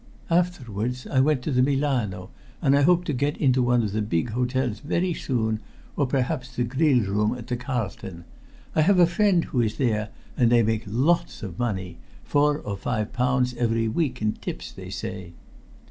Afterwards 0.31 1.05
I 1.05 1.19
went 1.19 1.43
to 1.43 1.51
the 1.51 1.61
Milano, 1.61 2.31
and 2.59 2.75
I 2.75 2.81
hope 2.81 3.05
to 3.05 3.13
get 3.13 3.37
into 3.37 3.61
one 3.61 3.83
of 3.83 3.91
the 3.91 4.01
big 4.01 4.31
hotels 4.31 4.79
very 4.79 5.13
soon 5.13 5.59
or 5.95 6.07
perhaps 6.07 6.49
the 6.55 6.63
grill 6.63 7.01
room 7.03 7.37
at 7.37 7.45
the 7.45 7.55
Carlton. 7.55 8.23
I 8.75 8.81
have 8.81 8.97
a 8.97 9.05
friend 9.05 9.43
who 9.45 9.61
is 9.61 9.77
there, 9.77 10.09
and 10.35 10.51
they 10.51 10.63
make 10.63 10.85
lots 10.87 11.43
of 11.43 11.59
money 11.59 11.99
four 12.23 12.57
or 12.61 12.77
five 12.77 13.13
pounds 13.13 13.53
every 13.53 13.87
week 13.87 14.23
in 14.23 14.31
tips, 14.31 14.71
they 14.71 14.89
say." 14.89 15.33